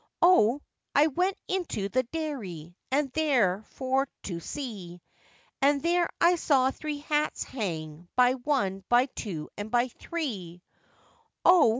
O! 0.23 0.63
I 0.95 1.05
went 1.05 1.37
into 1.47 1.87
the 1.87 2.01
dairy, 2.01 2.75
and 2.89 3.11
there 3.13 3.61
for 3.67 4.07
to 4.23 4.39
see, 4.39 4.99
And 5.61 5.83
there 5.83 6.09
I 6.19 6.37
saw 6.37 6.71
three 6.71 7.01
hats 7.01 7.43
hang, 7.43 8.07
by 8.15 8.33
one, 8.33 8.83
by 8.89 9.05
two, 9.05 9.49
and 9.59 9.69
by 9.69 9.89
three; 9.89 10.63
O! 11.45 11.69